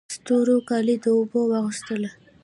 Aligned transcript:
ستورو 0.15 0.55
کالي 0.69 0.95
د 1.03 1.05
اوبو 1.17 1.39
واغوستله 1.51 2.09